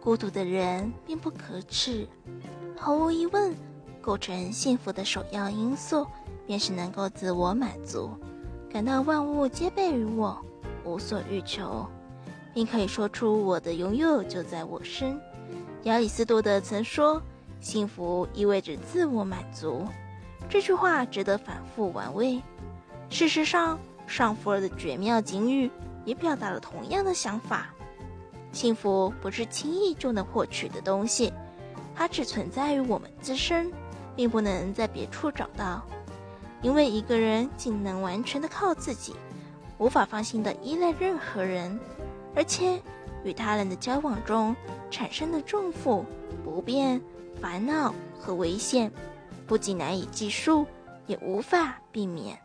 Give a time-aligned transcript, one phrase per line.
[0.00, 2.06] 孤独的人并不可耻。
[2.76, 3.54] 毫无疑问，
[4.00, 6.06] 构成幸福的首要因素
[6.46, 8.10] 便是能够自我满足，
[8.70, 10.38] 感到万物皆备于我，
[10.84, 11.86] 无所欲求，
[12.54, 15.20] 并可以说出我的拥有就在我身。
[15.84, 17.20] 亚里士多德曾说
[17.60, 19.86] ：“幸福意味着自我满足。”
[20.48, 22.40] 这句话值得反复玩味。
[23.10, 25.70] 事实上，上福尔的绝妙警语
[26.04, 27.74] 也表达了同样的想法：
[28.58, 31.32] 幸福不是轻易就能获取的东西。
[31.94, 33.70] 它只存在于我们自身，
[34.16, 35.80] 并不能在别处找到。
[36.60, 39.14] 因为一个人仅能完全的靠自己，
[39.78, 41.78] 无法放心的依赖任何人，
[42.34, 42.82] 而且
[43.22, 44.56] 与他人的交往中
[44.90, 46.04] 产生的重负、
[46.44, 47.00] 不便、
[47.40, 48.90] 烦恼和危险，
[49.46, 50.66] 不仅难以计数，
[51.06, 52.36] 也无法避免。